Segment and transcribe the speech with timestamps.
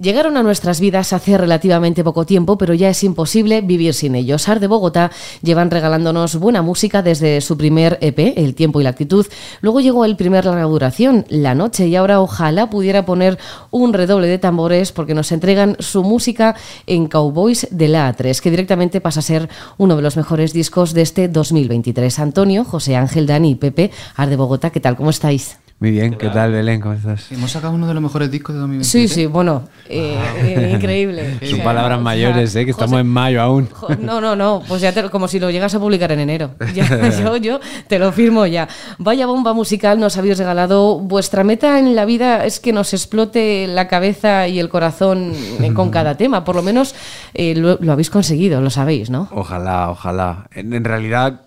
[0.00, 4.48] Llegaron a nuestras vidas hace relativamente poco tiempo, pero ya es imposible vivir sin ellos.
[4.48, 5.10] Ar de Bogotá
[5.42, 9.26] llevan regalándonos buena música desde su primer EP, El tiempo y la actitud.
[9.60, 13.40] Luego llegó el primer larga duración, La noche, y ahora ojalá pudiera poner
[13.72, 16.54] un redoble de tambores porque nos entregan su música
[16.86, 20.94] en Cowboys de la A3, que directamente pasa a ser uno de los mejores discos
[20.94, 22.20] de este 2023.
[22.20, 24.94] Antonio, José Ángel, Dani y Pepe, Ar de Bogotá, ¿qué tal?
[24.94, 25.58] ¿Cómo estáis?
[25.80, 26.80] Muy bien, ¿qué tal Belén?
[26.80, 27.30] ¿Cómo estás?
[27.30, 28.90] Hemos sacado uno de los mejores discos de 2023.
[29.10, 31.38] Sí, sí, bueno, eh, eh, increíble.
[31.48, 32.64] Son palabras mayores, ¿eh?
[32.64, 33.68] Que estamos en mayo aún.
[34.00, 36.50] No, no, no, pues ya te, como si lo llegas a publicar en enero.
[36.74, 38.68] Ya, yo, yo te lo firmo ya.
[38.98, 40.98] Vaya bomba musical nos habéis regalado.
[40.98, 45.32] Vuestra meta en la vida es que nos explote la cabeza y el corazón
[45.74, 46.44] con cada tema.
[46.44, 46.96] Por lo menos
[47.34, 49.28] eh, lo, lo, habéis conseguido, lo sabéis, ¿no?
[49.30, 50.48] Ojalá, ojalá.
[50.52, 51.42] En, en realidad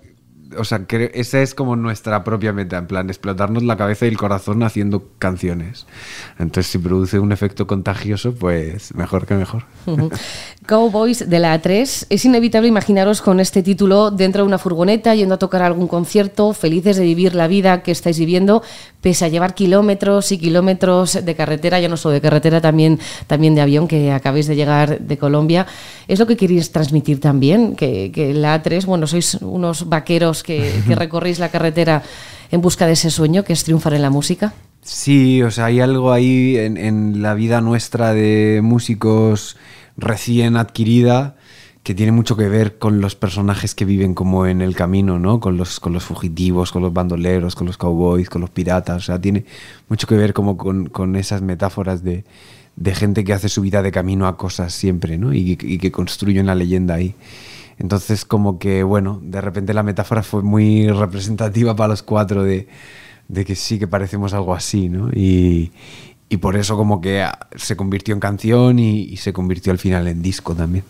[0.57, 4.09] o sea, que esa es como nuestra propia meta, en plan, explotarnos la cabeza y
[4.09, 5.85] el corazón haciendo canciones.
[6.39, 9.65] Entonces, si produce un efecto contagioso, pues mejor que mejor.
[10.65, 12.05] Cowboys de la A3.
[12.09, 16.53] Es inevitable imaginaros con este título dentro de una furgoneta, yendo a tocar algún concierto,
[16.53, 18.61] felices de vivir la vida que estáis viviendo,
[19.01, 23.55] pese a llevar kilómetros y kilómetros de carretera, ya no solo de carretera, también, también
[23.55, 25.65] de avión, que acabéis de llegar de Colombia.
[26.07, 27.75] ¿Es lo que queréis transmitir también?
[27.75, 32.03] Que, que la A3, bueno, sois unos vaqueros que, que la carretera
[32.51, 34.53] en busca de ese sueño que es triunfar en la música.
[34.81, 39.57] Sí, o sea, hay algo ahí en, en la vida nuestra de músicos
[39.97, 41.35] recién adquirida
[41.83, 45.39] que tiene mucho que ver con los personajes que viven como en el camino, ¿no?
[45.39, 48.97] Con los, con los fugitivos, con los bandoleros, con los cowboys, con los piratas.
[48.97, 49.45] O sea, tiene
[49.89, 52.23] mucho que ver como con, con esas metáforas de,
[52.75, 55.33] de, gente que hace su vida de camino a cosas siempre, ¿no?
[55.33, 57.15] Y, y que construye una leyenda ahí.
[57.81, 62.67] Entonces, como que, bueno, de repente la metáfora fue muy representativa para los cuatro de,
[63.27, 65.09] de que sí que parecemos algo así, ¿no?
[65.11, 65.71] Y,
[66.29, 70.07] y por eso como que se convirtió en canción y, y, se convirtió al final
[70.07, 70.85] en disco también.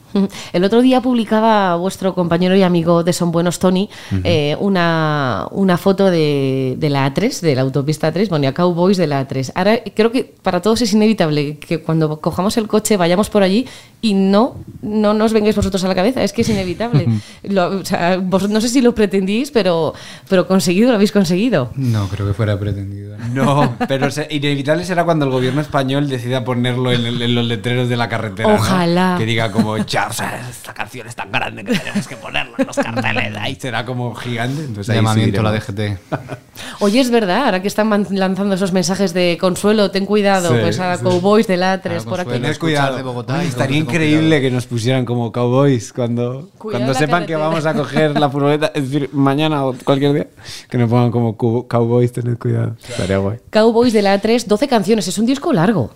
[0.53, 4.22] El otro día publicaba vuestro compañero y amigo de Son Buenos, Tony, uh -huh.
[4.23, 9.08] eh, una, una, foto de, de, la A3, de la autopista A3, ponía Cowboys de
[9.08, 9.53] la A3.
[9.56, 13.66] Ahora creo que para todos es inevitable que cuando cojamos el coche vayamos por allí
[14.01, 17.07] y no, no nos vengáis vosotros a la cabeza, es que es inevitable.
[17.44, 19.94] lo, o sea, vos, no sé si lo pretendís, pero,
[20.28, 21.69] pero conseguido, lo habéis conseguido.
[21.75, 23.17] No, creo que fuera pretendido.
[23.34, 27.45] No, pero se, inevitable será cuando el gobierno español decida ponerlo en, el, en los
[27.45, 28.56] letreros de la carretera.
[28.56, 29.13] Ojalá.
[29.13, 29.17] ¿no?
[29.19, 32.53] Que diga como, ya, o sea, esta canción es tan grande que tenemos que ponerlo
[32.57, 33.38] en los carteles.
[33.38, 34.61] Ahí será como gigante.
[34.61, 35.79] Entonces ahí Llamamiento a la DGT.
[36.79, 40.79] Oye, es verdad, ahora que están lanzando esos mensajes de consuelo, ten cuidado, sí, pues
[40.79, 41.03] a sí.
[41.03, 42.31] Cowboys de la 3 por aquí.
[42.31, 42.97] Ten cuidado.
[42.97, 44.41] De Bogotá Ay, estaría increíble cuidado.
[44.41, 48.90] que nos pusieran como Cowboys cuando, cuando sepan que vamos a coger la furgoneta, es
[48.90, 50.28] decir, mañana o cualquier día,
[50.69, 51.38] que nos pongan como
[51.68, 52.75] Cowboys, tened cuidado.
[52.88, 53.40] Estaría guay.
[53.50, 55.91] Cowboys de la 3, 12 canciones, es un disco largo.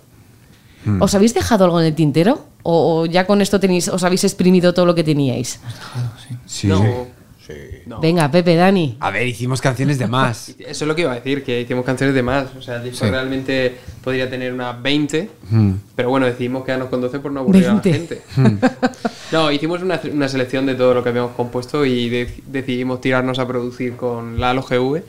[0.84, 1.02] Hmm.
[1.02, 2.44] ¿Os habéis dejado algo en el tintero?
[2.62, 5.60] ¿O, ¿O, ya con esto tenéis, os habéis exprimido todo lo que teníais?
[5.62, 6.36] Dejado, sí.
[6.46, 6.66] sí.
[6.68, 7.15] No.
[7.46, 7.54] Sí.
[7.86, 8.00] No.
[8.00, 8.96] Venga, Pepe, Dani.
[8.98, 10.48] A ver, hicimos canciones de más.
[10.58, 12.48] Eso es lo que iba a decir, que hicimos canciones de más.
[12.56, 13.10] O sea, el disco sí.
[13.10, 15.72] realmente podría tener unas 20, hmm.
[15.94, 17.88] pero bueno, decidimos quedarnos con 12 por no aburrir 20.
[17.88, 18.22] a la gente.
[18.36, 18.58] Hmm.
[19.32, 23.38] no, hicimos una, una, selección de todo lo que habíamos compuesto y de, decidimos tirarnos
[23.38, 25.02] a producir con la GV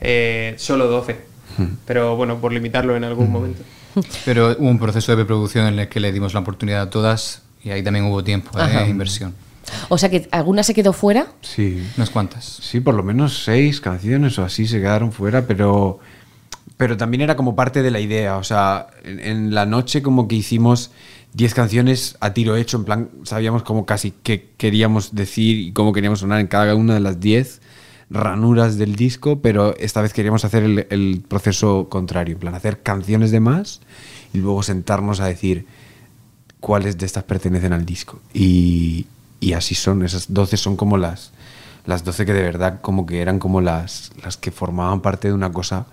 [0.00, 1.16] eh, solo 12.
[1.56, 1.64] Hmm.
[1.86, 3.62] Pero bueno, por limitarlo en algún momento.
[4.24, 7.42] Pero hubo un proceso de preproducción en el que le dimos la oportunidad a todas
[7.64, 9.34] y ahí también hubo tiempo de inversión.
[9.88, 11.26] O sea que alguna se quedó fuera.
[11.42, 11.82] Sí.
[11.96, 12.44] Unas cuantas.
[12.44, 15.98] Sí, por lo menos seis canciones o así se quedaron fuera, pero,
[16.76, 18.36] pero también era como parte de la idea.
[18.36, 20.90] O sea, en, en la noche como que hicimos
[21.32, 25.92] diez canciones a tiro hecho, en plan, sabíamos como casi qué queríamos decir y cómo
[25.92, 27.60] queríamos sonar en cada una de las diez
[28.08, 32.82] ranuras del disco, pero esta vez queríamos hacer el, el proceso contrario, en plan, hacer
[32.82, 33.80] canciones de más
[34.32, 35.66] y luego sentarnos a decir
[36.60, 38.20] cuáles de estas pertenecen al disco.
[38.32, 39.06] Y,
[39.40, 41.32] y así son, esas 12 son como las,
[41.84, 45.34] las 12 que de verdad como que eran como las, las que formaban parte de
[45.34, 45.86] una cosa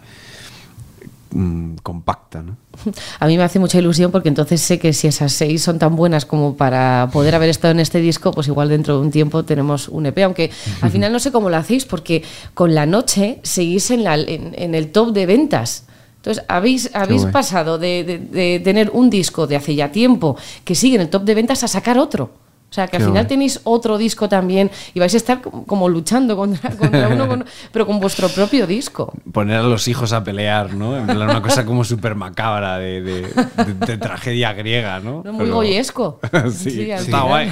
[1.32, 2.42] mmm, compacta.
[2.42, 2.58] ¿no?
[3.20, 5.96] A mí me hace mucha ilusión porque entonces sé que si esas seis son tan
[5.96, 9.44] buenas como para poder haber estado en este disco, pues igual dentro de un tiempo
[9.44, 10.52] tenemos un EP, aunque
[10.82, 12.24] al final no sé cómo lo hacéis porque
[12.54, 15.86] con la noche seguís en, la, en, en el top de ventas.
[16.18, 20.74] Entonces, habéis, habéis pasado de, de, de, tener un disco de hace ya tiempo que
[20.74, 22.32] sigue en el top de ventas a sacar otro.
[22.74, 23.28] O sea, que al Qué final bueno.
[23.28, 27.86] tenéis otro disco también y vais a estar como luchando contra, contra uno, con, pero
[27.86, 29.14] con vuestro propio disco.
[29.32, 30.98] Poner a los hijos a pelear, ¿no?
[30.98, 35.22] En plan, una cosa como súper macabra de, de, de, de, tragedia griega, ¿no?
[35.24, 35.58] no muy pero...
[35.58, 36.20] goyesco.
[36.52, 37.52] sí, sí, está guay.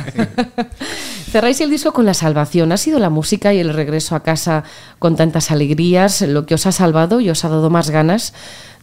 [1.31, 2.71] Cerráis el disco con La Salvación.
[2.71, 4.63] ¿Ha sido la música y el regreso a casa
[4.97, 8.33] con tantas alegrías lo que os ha salvado y os ha dado más ganas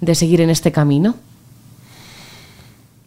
[0.00, 1.16] de seguir en este camino?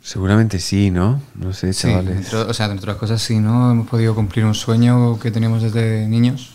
[0.04, 1.22] Seguramente sí, ¿no?
[1.36, 2.16] No sé, Sí, chavales.
[2.16, 3.72] dentro- o sea, entre otras cosas sí, ¿no?
[3.72, 6.54] Hemos podido cumplir un sueño que teníamos desde niños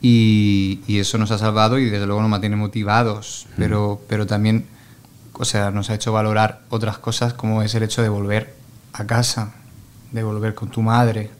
[0.00, 4.66] y, y eso nos ha salvado y desde luego nos mantiene motivados, pero, pero también,
[5.34, 8.54] o sea, nos ha hecho valorar otras cosas como es el hecho de volver
[8.92, 9.52] a casa,
[10.12, 11.30] de volver con tu madre,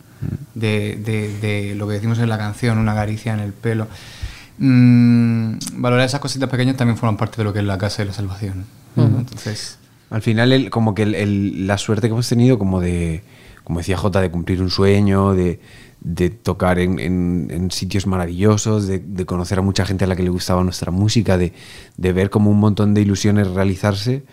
[0.54, 3.88] de, de- de lo que decimos en la canción, una caricia en el pelo.
[4.58, 8.06] Mm, valorar esas cositas pequeñas también forman parte de lo que es la casa y
[8.06, 8.64] la salvación.
[8.96, 9.04] ¿no?
[9.04, 9.78] Entonces...
[10.12, 13.22] Al final, el- como que el- la suerte que hemos tenido, como de,
[13.64, 15.60] como decía Jota, de cumplir un sueño, de,
[16.00, 20.16] de tocar en, en- en sitios maravillosos, de, de conocer a mucha gente a la
[20.16, 21.52] que le gustaba nuestra música, de,
[21.96, 24.24] de ver como un montón de ilusiones realizarse,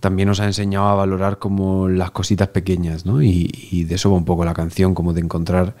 [0.00, 3.20] también nos ha enseñado a valorar como las cositas pequeñas, ¿no?
[3.22, 5.76] Y, y de eso va un poco la canción, como de encontrar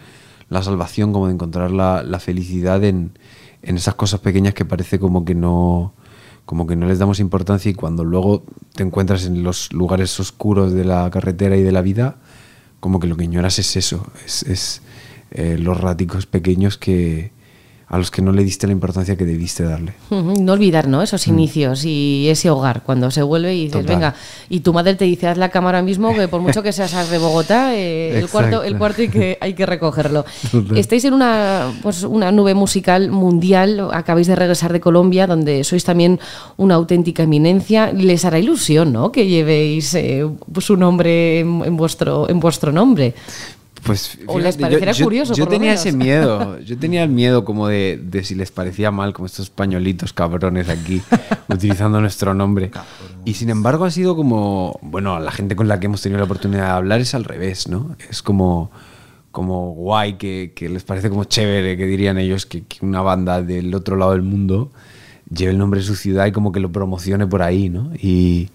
[0.50, 3.12] la salvación, como de encontrar la, la felicidad en,
[3.62, 5.94] en esas cosas pequeñas que parece como que no
[6.44, 8.44] como que no les damos importancia y cuando luego
[8.74, 12.16] te encuentras en los lugares oscuros de la carretera y de la vida,
[12.80, 14.82] como que lo que ignoras es eso, es, es,
[15.30, 17.32] eh, los raticos pequeños que
[17.92, 19.92] a los que no le diste la importancia que debiste darle.
[20.10, 21.02] No olvidar, ¿no?
[21.02, 23.96] Esos inicios y ese hogar, cuando se vuelve y dices, Total.
[23.96, 24.14] venga,
[24.48, 27.10] y tu madre te dice, haz la cama ahora mismo, que por mucho que seas
[27.10, 30.24] de Bogotá, eh, el cuarto, el cuarto hay que, hay que recogerlo.
[30.50, 30.78] Total.
[30.78, 35.84] Estáis en una, pues, una nube musical mundial, acabáis de regresar de Colombia, donde sois
[35.84, 36.18] también
[36.56, 37.92] una auténtica eminencia.
[37.92, 39.12] Les hará ilusión, ¿no?
[39.12, 40.26] Que llevéis eh,
[40.60, 43.14] su nombre en, en vuestro, en vuestro nombre.
[43.84, 46.58] Pues O les fíjate, parecerá curioso, Yo lo tenía ese miedo.
[46.64, 50.68] Yo tenía el miedo como de, de si les parecía mal, como estos pañuelitos cabrones
[50.68, 51.02] aquí,
[51.48, 52.70] utilizando nuestro nombre.
[53.24, 56.24] Y sin embargo ha sido como, bueno, la gente con la que hemos tenido la
[56.26, 57.96] oportunidad de hablar es al revés, ¿no?
[58.08, 58.70] Es como,
[59.32, 63.42] como guay, que, que les parece como chévere, que dirían ellos, que, que una banda
[63.42, 64.70] del otro lado del mundo
[65.34, 67.90] lleve el nombre de su ciudad y como que lo promocione por ahí, ¿no?
[68.00, 68.50] Y,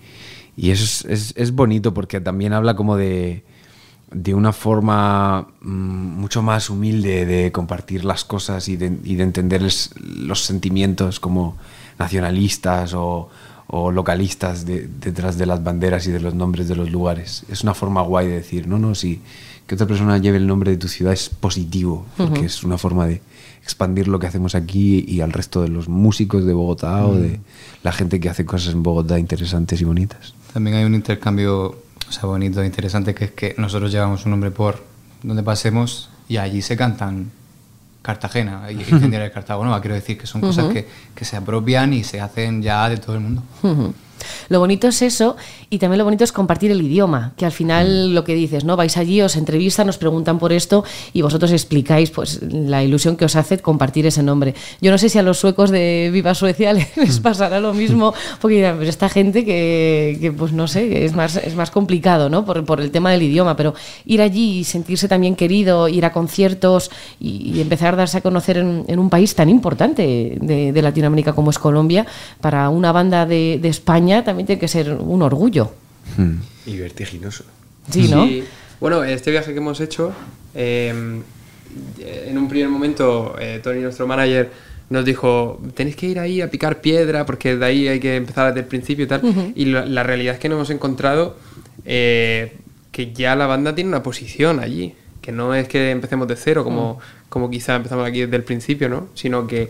[0.55, 3.43] y eso es, es- es bonito porque también habla como de,
[4.11, 5.69] de una forma mm,
[6.21, 9.61] mucho más humilde de compartir las cosas y de, y de entender
[10.01, 11.57] los sentimientos como
[11.99, 13.29] nacionalistas o,
[13.67, 17.43] o localistas de- detrás de las banderas y de los nombres de los lugares.
[17.49, 19.19] Es una forma guay de decir, no, no, si
[19.67, 23.05] que otra persona lleve el nombre de tu ciudad es positivo, porque es una forma
[23.05, 23.21] de
[23.61, 27.41] expandir lo que hacemos aquí y al resto de los músicos de Bogotá o de
[27.83, 30.33] la gente que hace cosas en Bogotá interesantes y bonitas.
[30.53, 31.77] También hay un intercambio
[32.07, 34.83] o sea, bonito, interesante, que es que nosotros llevamos un nombre por
[35.23, 37.31] donde pasemos y allí se cantan
[38.01, 39.81] Cartagena y incendiar el Cartago Nova.
[39.81, 43.15] Quiero decir que son cosas que, que se apropian y se hacen ya de todo
[43.15, 43.43] el mundo.
[44.49, 45.35] Lo bonito es eso
[45.69, 48.75] y también lo bonito es compartir el idioma, que al final lo que dices, ¿no?
[48.75, 50.83] Vais allí, os entrevistan, nos preguntan por esto
[51.13, 54.55] y vosotros explicáis pues la ilusión que os hace compartir ese nombre.
[54.81, 58.57] Yo no sé si a los suecos de Viva Suecia les pasará lo mismo, porque
[58.57, 62.45] dirán, pero esta gente que, que, pues no sé, es más, es más complicado, ¿no?
[62.45, 63.73] Por, por el tema del idioma, pero
[64.05, 68.21] ir allí y sentirse también querido, ir a conciertos y, y empezar a darse a
[68.21, 72.05] conocer en, en un país tan importante de, de Latinoamérica como es Colombia,
[72.41, 75.71] para una banda de, de España también tiene que ser un orgullo.
[76.65, 77.43] Y vertiginoso.
[77.89, 78.25] Sí, ¿no?
[78.25, 78.43] Sí.
[78.79, 80.13] Bueno, este viaje que hemos hecho,
[80.55, 81.21] eh,
[81.99, 84.51] en un primer momento, eh, Tony, nuestro manager,
[84.89, 88.47] nos dijo, tenéis que ir ahí a picar piedra porque de ahí hay que empezar
[88.47, 89.53] desde el principio y tal.
[89.55, 91.37] Y la, la realidad es que nos hemos encontrado
[91.85, 92.53] eh,
[92.91, 96.63] que ya la banda tiene una posición allí, que no es que empecemos de cero
[96.63, 96.99] como,
[97.29, 99.07] como quizá empezamos aquí desde el principio, ¿no?
[99.13, 99.69] Sino que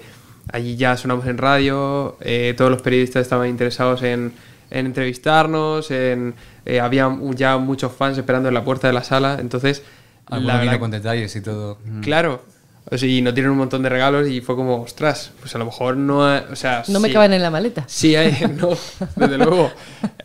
[0.52, 4.34] allí ya sonamos en radio, eh, todos los periodistas estaban interesados en,
[4.72, 6.36] en entrevistarnos, en,
[6.66, 9.84] eh, había ya muchos fans esperando en la puerta de la sala, entonces...
[10.30, 11.78] Algunos la vino verdad- con detalles y todo.
[12.02, 12.44] Claro.
[12.90, 15.58] O sea, y nos dieron un montón de regalos y fue como, ostras, pues a
[15.58, 16.26] lo mejor no...
[16.26, 17.84] ha- O sea, No me caben en la maleta.
[17.88, 18.70] Sí, hay, no,
[19.16, 19.72] desde luego.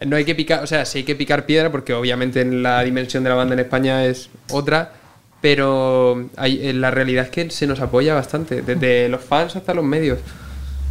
[0.06, 2.82] No hay que picar, o sea, sí hay que picar piedra porque obviamente en la
[2.82, 4.92] dimensión de la banda en España es otra,
[5.42, 9.84] pero eh, la realidad es que se nos apoya bastante, desde los fans hasta los
[9.84, 10.20] medios.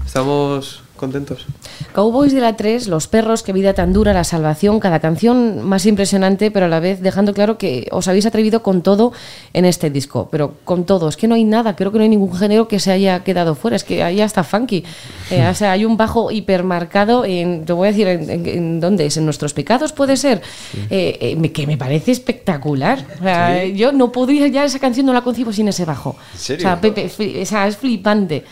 [0.05, 1.45] Estamos contentos.
[1.93, 5.85] Cowboys de la 3, Los perros, Qué vida tan dura, La salvación, cada canción más
[5.85, 9.11] impresionante, pero a la vez dejando claro que os habéis atrevido con todo
[9.51, 12.09] en este disco, pero con todo, es que no hay nada, creo que no hay
[12.09, 14.85] ningún género que se haya quedado fuera, es que ahí hasta funky,
[15.29, 18.79] Eh, o sea, hay un bajo hipermarcado en, te voy a decir, en, en- en
[18.79, 20.41] dónde es, en Nuestros Pecados puede ser,
[20.89, 25.13] Eh, eh, que me parece espectacular, o sea, yo no podría, ya esa canción no
[25.13, 26.65] la concibo sin ese bajo, ¿En serio?
[26.65, 27.09] o sea, Pepe,
[27.41, 28.43] o sea, es flipante,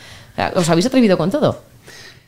[0.56, 1.69] os habéis atrevido con todo.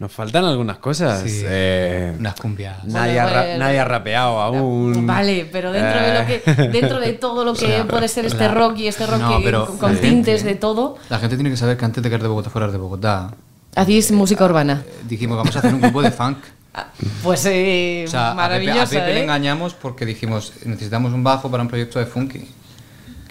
[0.02, 1.22] Nos faltan algunas cosas.
[1.22, 1.44] Sí.
[1.46, 2.84] eh, Unas cumbias.
[2.86, 5.06] nadie, ha nadie ha rapeado aún.
[5.06, 8.54] Vale, pero dentro de lo que dentro de todo lo que puede ser este la-
[8.56, 11.58] rock y este rock No, que- con, tintes gente- de todo, La gente tiene que
[11.58, 13.32] saber que antes de que de Bogotá fuera de Bogotá,
[13.76, 14.84] hacéis música urbana.
[14.84, 16.38] eh, dijimos vamos a hacer un grupo de funk.
[17.22, 18.82] Pues eh, O sea, a Pepe, maravilloso.
[18.82, 19.24] a Pepe le ¿eh?
[19.24, 22.48] engañamos porque dijimos, necesitamos un bajo para un proyecto de Funky.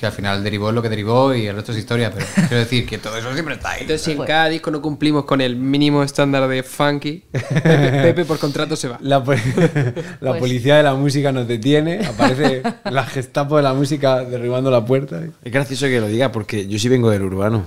[0.00, 2.56] Que al final derivó en lo que derivó y el resto es historia, pero quiero
[2.56, 3.82] decir que todo eso siempre está ahí.
[3.82, 7.60] Entonces, si en cada disco no cumplimos con el mínimo estándar de funky, Pepe,
[8.02, 8.98] Pepe por contrato se va.
[9.02, 9.32] La, po-
[10.20, 14.70] la Pues- policía de la música nos detiene, aparece la gestapo de la música derribando
[14.70, 15.20] la puerta.
[15.44, 17.64] Es gracioso que lo diga porque yo sí vengo del urbano,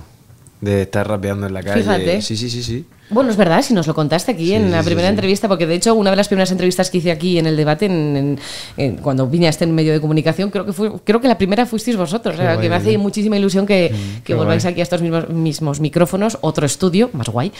[0.64, 1.82] de estar rapeando en la calle.
[1.82, 2.22] Fíjate.
[2.22, 2.84] Sí, sí, sí, sí.
[3.10, 5.10] Bueno, es verdad, si nos lo contaste aquí en la sí, primera sí.
[5.12, 7.84] entrevista, porque de hecho una de las primeras entrevistas que hice aquí en el debate,
[7.84, 8.38] en, en-
[8.78, 11.66] en- cuando vine a este medio de comunicación, creo que fue, creo que la primera
[11.66, 12.34] fuisteis vosotros.
[12.34, 13.94] o sea, que me hace muchísima ilusión que,
[14.24, 17.52] que volváis aquí a estos mismos, mismos micrófonos, otro estudio, más guay.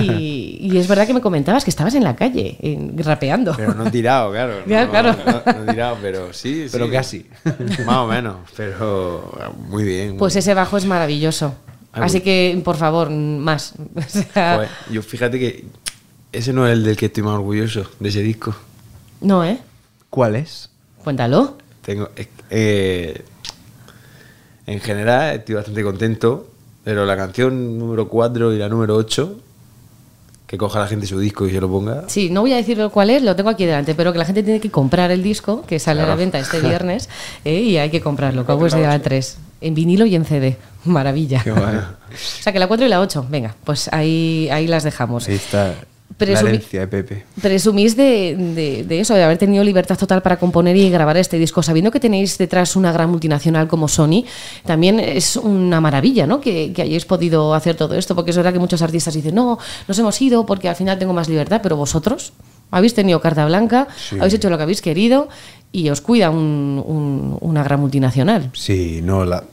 [0.00, 3.54] Y, y es verdad que me comentabas que estabas en la calle, en- rapeando.
[3.56, 4.54] Pero no tirado, claro.
[4.68, 5.16] Ya, no, claro.
[5.26, 6.66] No, no tirado, pero sí.
[6.70, 7.26] Pero casi.
[7.84, 10.16] Más o menos, pero muy bien.
[10.16, 11.54] Pues ese bajo es maravilloso.
[11.92, 13.74] Ay, Así que, por favor, más.
[13.96, 15.64] O sea, Joder, yo fíjate que
[16.32, 18.54] ese no es el del que estoy más orgulloso, de ese disco.
[19.20, 19.58] no, ¿eh?
[20.10, 20.68] ¿Cuál es?
[21.02, 21.56] Cuéntalo.
[21.82, 22.10] Tengo,
[22.50, 23.22] eh,
[24.66, 26.48] en general estoy bastante contento,
[26.84, 29.40] pero la canción número 4 y la número 8,
[30.52, 32.04] que coja la gente su disco y se lo ponga.
[32.08, 34.42] Sí, no voy a decir cuál es, lo tengo aquí delante, pero que la gente
[34.42, 37.08] tiene que comprar el disco, que sale a la venta este viernes,
[37.46, 40.58] eh, y hay que comprarlo, Cowboys de la 3, en vinilo y en CD.
[40.84, 41.42] Maravilla.
[42.12, 45.26] O sea, que la 4 y la 8, venga, pues ahí, ahí las dejamos.
[45.26, 45.74] Ahí está
[46.18, 47.24] la Presumi- herencia de Pepe.
[47.40, 51.38] Presumís de, de- de eso, de haber tenido libertad total para componer y grabar este
[51.38, 54.24] disco, sabiendo que tenéis detrás una gran multinacional como Sony,
[54.64, 56.40] también es una maravilla, ¿no?
[56.40, 59.58] Que, que hayáis podido hacer todo esto, porque es verdad que muchos artistas dicen, no,
[59.88, 62.32] nos hemos ido porque al final tengo más libertad, pero vosotros
[62.70, 63.88] habéis tenido carta blanca,
[64.18, 65.28] habéis hecho lo que habéis querido
[65.72, 68.50] y os cuida un- un- una gran multinacional.
[68.54, 69.44] Sí, no, la,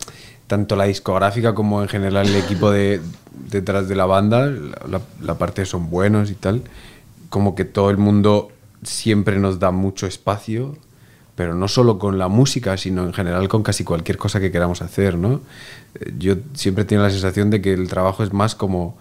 [0.48, 3.02] tanto la discográfica como en general el equipo de,
[3.50, 4.52] detrás de la banda,
[5.22, 6.64] la, parte son buenos y tal,
[7.30, 8.50] como que todo el mundo
[8.84, 10.76] siempre nos da mucho espacio,
[11.36, 14.82] pero no solo con la música, sino en general con casi cualquier cosa que queramos
[14.82, 15.42] hacer, ¿no?
[16.00, 18.98] Eh, Yo siempre tengo la sensación de que el trabajo es más como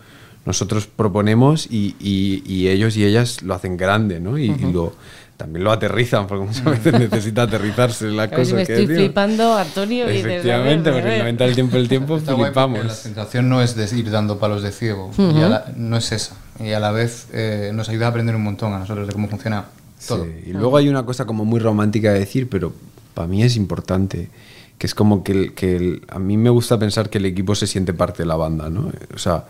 [0.47, 4.39] nosotros proponemos y, y- y ellos y ellas lo hacen grande, ¿no?
[4.39, 4.93] Y, y lo,
[5.39, 8.97] también lo aterrizan, porque muchas veces necesita aterrizarse la cosa si me que estoy decimos.
[9.05, 10.13] flipando, Antonio.
[10.13, 11.13] y Efectivamente, a porque ver.
[11.15, 12.85] el 90 del tiempo del tiempo flipamos.
[12.85, 16.13] La sensación no es de ir dando palos de ciego, y a la- no es
[16.13, 16.35] esa.
[16.61, 19.29] Y a la vez eh, nos ayuda a aprender un montón a nosotros de cómo
[19.29, 19.65] funciona
[20.07, 20.25] todo.
[20.25, 22.73] Sí, Y luego hay una cosa como muy romántica de decir, pero
[23.15, 24.29] para mí es importante,
[24.77, 27.55] que es como que, el- que el- a mí me gusta pensar que el equipo
[27.55, 28.91] se siente parte de la banda, ¿no?
[29.15, 29.45] O sea,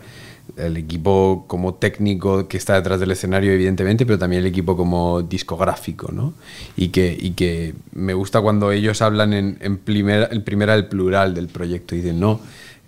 [0.57, 5.21] el equipo como técnico que está detrás del escenario, evidentemente, pero también el equipo como
[5.21, 6.33] discográfico, ¿no?
[6.77, 10.87] Y que, y que me gusta cuando ellos hablan en, en primera, en primera el
[10.87, 12.39] plural del proyecto y dicen, no,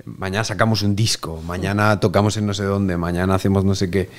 [0.05, 4.09] mañana sacamos un disco, mañana tocamos en no sé dónde, mañana hacemos no sé qué.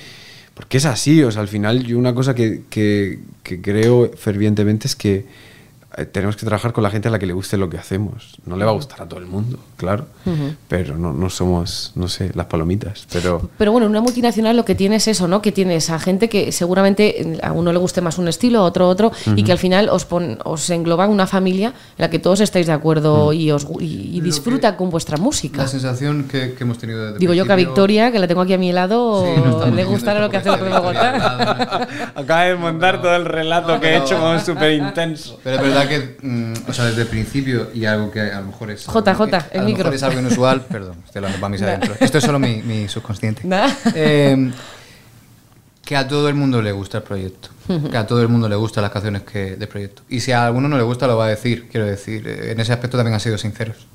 [0.53, 4.95] Porque es así, o sea, al final yo una cosa que, que- creo fervientemente es
[4.95, 5.25] que
[6.11, 8.37] tenemos que trabajar con la gente a la que le guste lo que hacemos.
[8.45, 10.05] No le va a gustar a todo el mundo, claro,
[10.67, 13.49] pero no, no somos, no sé, las palomitas, pero...
[13.57, 15.41] Pero bueno, una multinacional lo que tiene es eso, ¿no?
[15.41, 18.87] Que tienes a gente que seguramente a uno le guste más un estilo, a otro
[18.89, 22.39] otro, y que al final os, pon- os engloba una familia en la que todos
[22.41, 25.63] estáis de acuerdo y, os, y, y Lo disfrutan con vuestra música.
[25.63, 28.27] La sensación que, que hemos tenido desde Digo yo que a principio- Victoria, que la
[28.27, 31.87] tengo aquí a mi lado, Sí, no le gustará lo que hace está Bogotá.
[32.15, 35.39] Acaba de montar todo el relato que he hecho como súper intenso.
[35.43, 38.47] Pero es verdad que, mm, o sea, desde el principio, y algo que a lo
[38.47, 38.85] mejor es.
[38.85, 39.83] Jota, algo- el a lo micro.
[39.85, 41.97] mejor es algo inusual, perdón, estoy hablando para mis adentros.
[41.99, 43.41] Esto es solo mi, mi subconsciente.
[43.45, 43.75] Nada.
[43.95, 44.51] Eh,
[45.85, 47.49] que a todo el mundo le gusta el proyecto.
[47.91, 50.01] Que a todo el mundo le gustan las canciones que, del proyecto.
[50.09, 51.67] Y si a alguno no le gusta, lo va a decir.
[51.69, 53.85] Quiero decir, eh, en ese aspecto también han sido sinceros.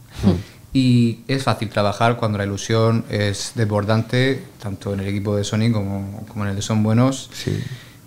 [0.73, 5.73] Y es fácil trabajar cuando la ilusión es desbordante, tanto en el equipo de Sony
[5.73, 7.31] como, como en el de Son Buenos.
[7.33, 7.59] Sí.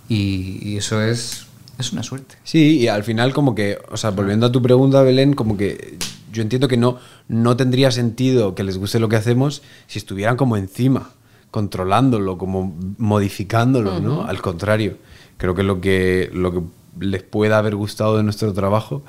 [0.07, 1.47] Y, y eso es,
[1.77, 2.35] es una suerte.
[2.43, 5.97] Sí, y al final como que, o sea, volviendo a tu pregunta, Belén, como que
[6.31, 6.97] yo entiendo que no,
[7.27, 11.11] no tendría sentido que les guste lo que hacemos si estuvieran como encima,
[11.49, 14.23] controlándolo, como modificándolo, ¿no?
[14.23, 14.97] Al contrario,
[15.37, 16.61] creo que lo que, lo que
[16.99, 19.03] les pueda haber gustado de nuestro trabajo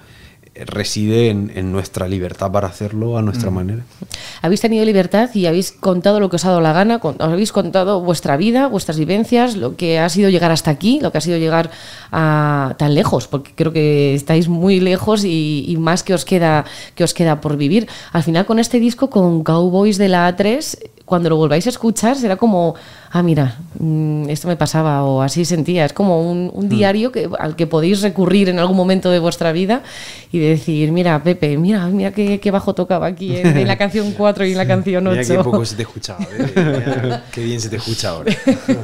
[0.55, 3.83] reside en, en nuestra libertad para hacerlo a nuestra manera.
[4.43, 7.29] Habéis tenido libertad y habéis contado lo que os ha dado la gana, con- os
[7.29, 11.19] habéis contado vuestra vida, vuestras vivencias, lo que ha sido llegar hasta aquí, lo que
[11.19, 11.71] ha sido llegar
[12.11, 16.65] a tan lejos, porque creo que estáis muy lejos y, y más que os queda
[16.95, 17.89] que os queda por vivir.
[18.13, 20.79] Al final con este disco con Cowboys de la A3,
[21.13, 22.75] cuando lo volváis a escuchar será como,
[23.11, 25.85] ah, mira, mm, esto me pasaba o así sentía.
[25.85, 29.53] Es como un, un diario que, al que podéis recurrir en algún momento de vuestra
[29.53, 29.83] vida
[30.33, 34.13] y decir, mira, Pepe, mira, mira qué, qué bajo tocaba aquí en, en la canción
[34.17, 35.21] 4 y en la canción 8.
[35.21, 36.27] Mira qué poco se te escuchaba.
[36.33, 37.21] ¿eh?
[37.31, 38.35] Qué bien se te escucha ahora.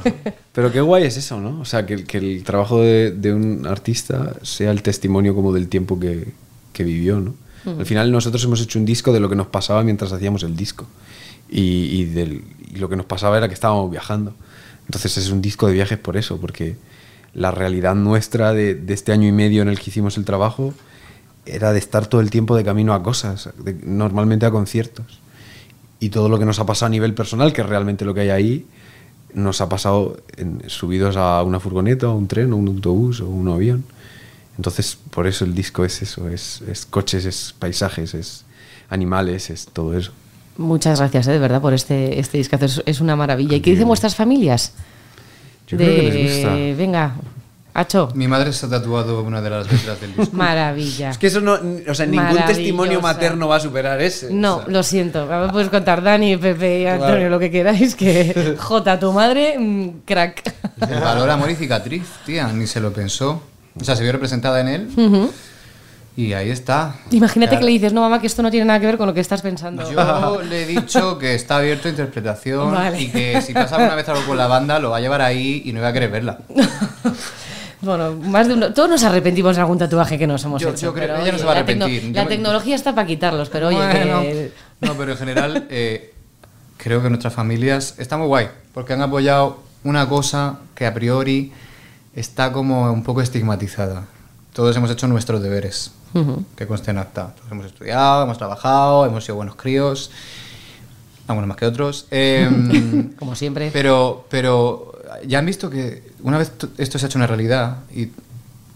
[0.53, 1.61] Pero qué guay es eso, ¿no?
[1.61, 5.69] O sea, que, que el trabajo de, de un artista sea el testimonio como del
[5.69, 6.35] tiempo que,
[6.75, 7.35] que vivió, ¿no?
[7.65, 10.57] Al final nosotros hemos hecho un disco de lo que nos pasaba mientras hacíamos el
[10.57, 10.87] disco.
[11.49, 12.07] Y,
[12.77, 14.35] lo que nos pasaba era que estábamos viajando.
[14.87, 16.77] Entonces es un disco de viajes por eso, porque
[17.35, 20.75] la realidad nuestra de, este año y medio en el que hicimos el trabajo
[21.47, 23.51] era de estar todo el tiempo de camino a cosas,
[23.83, 25.21] normalmente a conciertos.
[26.01, 28.21] Y todo lo que nos ha pasado a nivel personal, que es realmente lo que
[28.21, 28.67] hay ahí,
[29.35, 30.19] nos ha pasado
[30.67, 33.85] subidos a una furgoneta, a un tren, o un autobús, o un avión.
[34.57, 38.45] Entonces, por eso el disco es eso, es, es coches, es paisajes, es
[38.89, 40.13] animales, es todo eso.
[40.59, 42.67] Muchas gracias, eh, de verdad, por este, este discazo.
[42.67, 43.57] Es, es una maravilla.
[43.57, 44.73] ¿Y qué dicen vuestras familias?
[45.67, 46.55] Yo creo que les gusta.
[46.77, 47.15] Venga,
[47.75, 48.09] Hacho.
[48.15, 50.35] Mi madre se ha tatuado una de las letras del disco.
[50.37, 51.11] Maravilla.
[51.11, 54.33] Es que eso no, o sea, ningún testimonio materno va a superar ese.
[54.33, 55.27] No, O sea, lo siento.
[55.27, 57.31] Me puedes contar Dani, Pepe y Antonio Claro.
[57.31, 57.95] lo que queráis.
[57.95, 60.55] Que Jota, tu madre, mm, crack.
[60.91, 63.43] El valor, amor y cicatriz, tía, ni se lo pensó.
[63.81, 64.89] O sea, se vio representada en él
[66.19, 66.97] y ahí está.
[67.13, 67.61] Imagínate Claro.
[67.61, 69.21] que le dices, no, mamá, que esto no tiene nada que ver con lo que
[69.21, 69.89] estás pensando.
[69.89, 73.01] Yo le he dicho que está abierto a interpretación Vale.
[73.01, 75.63] y que si pasa alguna vez algo con la banda lo va a llevar ahí
[75.65, 76.39] y no va a querer verla.
[77.81, 78.75] Bueno, más de uno.
[78.75, 80.87] Todos nos arrepentimos de algún tatuaje que nos hemos Yo- hecho.
[80.87, 82.17] yo creo- pero, ella no oye, se va a la tecno- arrepentir.
[82.17, 86.13] La me- tecnología está para quitarlos, pero oye, Bueno, que- no, pero en general eh,
[86.77, 91.53] creo que nuestras familias está muy guay porque han apoyado una cosa que a priori
[92.17, 94.07] está como un poco estigmatizada.
[94.59, 95.93] Todos hemos hecho nuestros deberes,
[96.57, 97.33] que conste en acta.
[97.37, 100.11] Todos hemos estudiado, hemos trabajado, hemos sido buenos críos,
[101.29, 102.09] algunos más que otros.
[102.11, 103.71] Em, como siempre.
[103.73, 108.09] pero, pero ya han visto que una vez esto se ha hecho una realidad, y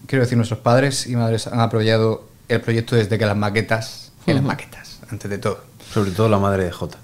[0.06, 4.36] quiero decir, nuestros padres y madres han apoyado el proyecto desde que las maquetas, en
[4.36, 5.64] las maquetas, antes de todo.
[5.92, 6.98] Sobre todo la madre de Jota.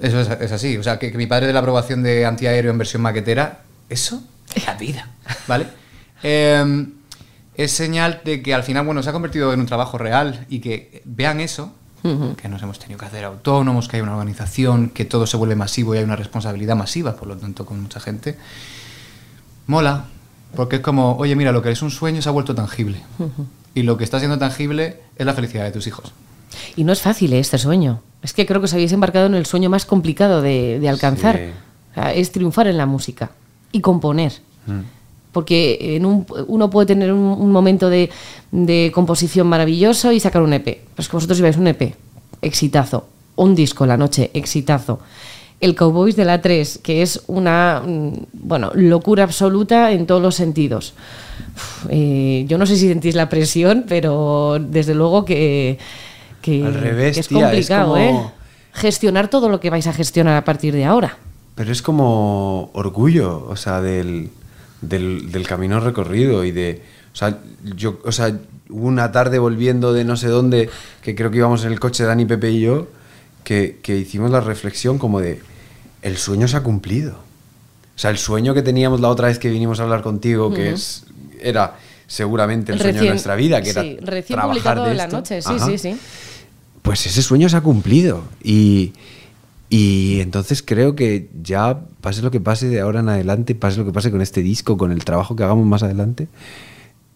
[0.00, 0.78] Eso es, es así.
[0.78, 3.60] O sea, que, que mi padre de la aprobación de antiaéreo en versión maquetera,
[3.90, 4.22] eso
[4.54, 5.10] es la vida.
[5.46, 5.66] ¿Vale?
[6.22, 6.94] Eh,
[7.58, 10.60] es señal de que al final, bueno, se ha convertido en un trabajo real y
[10.60, 11.72] que vean eso,
[12.40, 15.56] que nos hemos tenido que hacer autónomos, que hay una organización, que todo se vuelve
[15.56, 18.38] masivo y hay una responsabilidad masiva, por lo tanto, con mucha gente.
[19.66, 20.04] Mola,
[20.54, 23.02] porque es como, oye, mira, lo que es un sueño se ha vuelto tangible.
[23.74, 26.12] Y lo que está siendo tangible es la felicidad de tus hijos.
[26.76, 27.40] Y no es fácil ¿eh?
[27.40, 28.02] este sueño.
[28.22, 31.36] Es que creo que os habéis embarcado en el sueño más complicado de, de alcanzar.
[31.36, 31.50] Sí.
[31.90, 33.32] O sea, es triunfar en la música
[33.72, 34.32] y componer.
[35.32, 38.10] Porque en un- uno puede tener un, un momento de,
[38.50, 40.64] de composición maravilloso y sacar un EP.
[40.64, 41.94] Pero es que vosotros lleváis un EP,
[42.42, 43.06] exitazo.
[43.36, 44.98] Un disco la noche, exitazo.
[45.60, 50.34] El Cowboys de la 3, que es una mm, bueno, locura absoluta en todos los
[50.36, 50.94] sentidos.
[51.56, 55.78] Uf, eh, yo no sé si sentís la presión, pero desde luego que,
[56.42, 58.30] que- Al revés, que es tía, es complicado, como- ¿eh?
[58.72, 61.18] Gestionar todo lo que vais a gestionar a partir de ahora.
[61.56, 64.30] Pero es como orgullo, o sea, del,
[64.80, 66.82] del, del camino recorrido y de...
[67.12, 67.38] O sea,
[67.76, 68.38] yo, o sea,
[68.68, 70.70] hubo una tarde volviendo de no sé dónde,
[71.02, 72.88] que creo que íbamos en el coche Dani, Pepe y yo,
[73.44, 75.40] que, que hicimos la reflexión como de,
[76.02, 77.12] el sueño se ha cumplido.
[77.96, 80.70] O sea, el sueño que teníamos la otra vez que vinimos a hablar contigo, que
[80.70, 81.06] es,
[81.40, 84.94] era seguramente el sueño de nuestra vida, que sí, era recién trabajar publicado de de
[84.96, 85.16] la esto.
[85.16, 85.66] noche, sí, Ajá.
[85.66, 85.96] sí, sí.
[86.82, 88.22] Pues ese sueño se ha cumplido.
[88.42, 88.92] Y,
[89.70, 93.84] y entonces creo que ya, pase lo que pase de ahora en adelante, pase lo
[93.84, 96.28] que pase con este disco, con el trabajo que hagamos más adelante,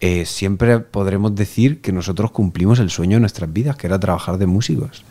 [0.01, 4.37] eh, siempre podremos decir que nosotros cumplimos el sueño de nuestras vidas, que era trabajar
[4.37, 5.05] de músicos.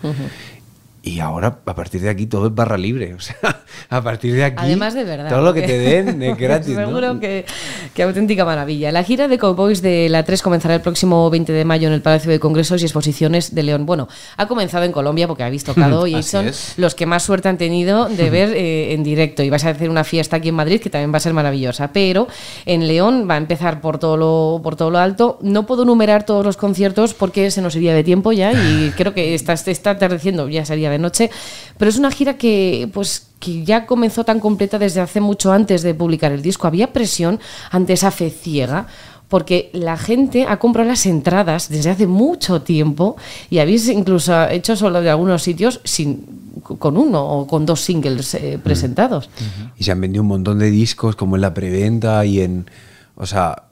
[1.03, 3.15] Y ahora, a partir de aquí, todo es barra libre.
[3.15, 3.35] O sea,
[3.89, 4.57] a partir de aquí.
[4.59, 5.29] Además de verdad.
[5.29, 6.77] Todo lo que te den es gratis.
[6.77, 6.85] ¿no?
[6.85, 7.45] Seguro que,
[7.95, 8.91] que auténtica maravilla.
[8.91, 12.03] La gira de Cowboys de la 3 comenzará el próximo 20 de mayo en el
[12.03, 13.87] Palacio de Congresos y Exposiciones de León.
[13.87, 16.75] Bueno, ha comenzado en Colombia porque habéis tocado y son es.
[16.77, 19.41] los que más suerte han tenido de ver eh, en directo.
[19.41, 21.91] Y vais a hacer una fiesta aquí en Madrid que también va a ser maravillosa.
[21.93, 22.27] Pero
[22.67, 25.39] en León va a empezar por todo lo, por todo lo alto.
[25.41, 29.15] No puedo numerar todos los conciertos porque se nos iría de tiempo ya y creo
[29.15, 31.29] que está, está atardeciendo, ya sería de noche.
[31.77, 35.81] Pero es una gira que, pues, que ya comenzó tan completa desde hace mucho antes
[35.81, 36.67] de publicar el disco.
[36.67, 37.39] Había presión
[37.71, 38.87] ante esa fe ciega.
[39.27, 43.15] Porque la gente ha comprado las entradas desde hace mucho tiempo
[43.49, 46.25] y habéis incluso hecho solo de algunos sitios sin,
[46.61, 49.29] con uno o con dos singles eh, presentados.
[49.77, 52.69] Y se han vendido un montón de discos, como en la preventa y en.
[53.15, 53.70] O sea,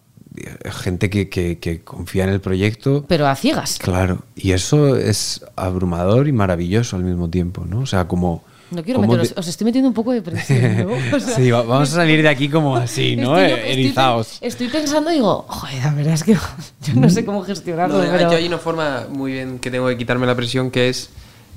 [0.72, 3.06] gente que, que- que confía en el proyecto.
[3.08, 3.78] Pero a ciegas.
[3.80, 7.80] Claro, y eso es abrumador y maravilloso al mismo tiempo, ¿no?
[7.82, 10.94] O sea, como, No quiero meteros, os estoy metiendo un poco de presión, ¿no?
[11.16, 13.38] O sea, sí, vamos a salir de aquí como así, ¿no?
[13.40, 14.38] Estoy, Erizaos.
[14.42, 16.34] Estoy, pensando y digo, joder, la verdad es que
[16.84, 18.04] yo no sé cómo gestionarlo.
[18.04, 18.32] No, pero...
[18.32, 21.10] Yo hay una forma muy bien que tengo de quitarme la presión que es,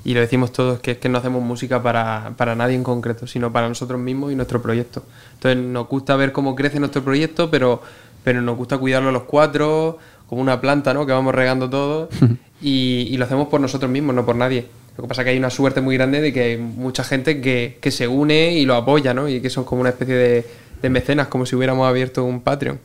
[0.05, 3.25] y lo decimos todos, que es que no hacemos música para, para nadie en concreto,
[3.25, 5.03] sino para nosotros mismos y nuestro proyecto.
[5.35, 7.81] Entonces nos gusta ver cómo crece nuestro proyecto, pero,
[8.23, 11.05] pero nos gusta cuidarlo los cuatro, como una planta, ¿no?
[11.05, 12.09] Que vamos regando todo
[12.61, 14.67] y, y lo hacemos por nosotros mismos, no por nadie.
[14.97, 17.41] Lo que pasa es que hay una suerte muy grande de que hay mucha gente
[17.41, 19.27] que, que se une y lo apoya, ¿no?
[19.27, 20.45] Y que son como una especie de,
[20.81, 22.79] de mecenas, como si hubiéramos abierto un Patreon.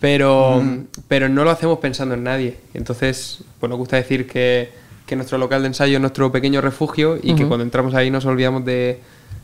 [0.00, 0.62] pero,
[1.08, 2.56] pero no lo hacemos pensando en nadie.
[2.72, 4.70] Entonces, pues nos gusta decir que,
[5.06, 8.24] que nuestro local de ensayo es nuestro pequeño refugio y que cuando entramos ahí nos
[8.24, 9.00] olvidamos de,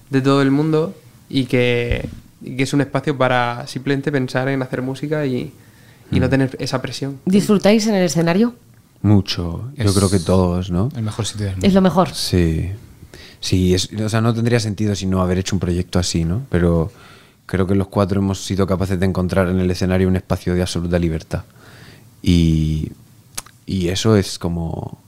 [0.09, 0.95] de todo el mundo
[1.29, 2.09] y que,
[2.43, 5.53] y que, es un espacio para simplemente pensar en hacer música y,
[6.11, 7.21] y no tener esa presión.
[7.25, 8.55] ¿Disfrutáis en el escenario?
[9.03, 10.91] Mucho, yo creo que todos, ¿no?
[10.95, 11.67] El mejor sitio del mundo.
[11.67, 12.15] Es lo mejor.
[12.15, 12.71] Sí.
[13.41, 16.43] Sí, es, o sea, no tendría sentido si no haber hecho un proyecto así, ¿no?
[16.51, 16.93] Pero
[17.47, 20.61] creo que los cuatro hemos sido capaces de encontrar en el escenario un espacio de
[20.61, 21.45] absoluta libertad.
[22.23, 22.93] Y,
[23.65, 24.99] y eso es como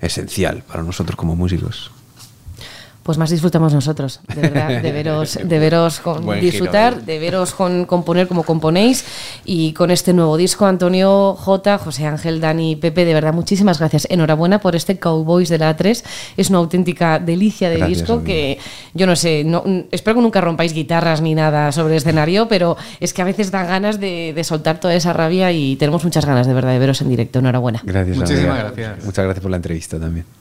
[0.00, 1.90] esencial para nosotros como músicos
[3.02, 7.86] pues más disfrutamos nosotros, de verdad, de veros, de veros con, disfrutar, de veros con,
[7.86, 9.04] componer como componéis
[9.44, 14.06] y con este nuevo disco, Antonio J, José Ángel, Dani, Pepe, de verdad, muchísimas gracias.
[14.10, 16.02] Enhorabuena por este Cowboys de la A3,
[16.36, 18.58] es una auténtica delicia de disco que
[18.94, 22.76] yo no sé, no, espero que nunca rompáis guitarras ni nada sobre el escenario, pero
[23.00, 26.46] es que a veces da ganas de, soltar toda esa rabia y tenemos muchas ganas
[26.46, 27.38] de verdad de veros en directo.
[27.38, 27.80] Enhorabuena.
[27.84, 28.16] Gracias.
[28.16, 29.04] Muchísimas gracias.
[29.04, 30.39] Muchas gracias por la entrevista también.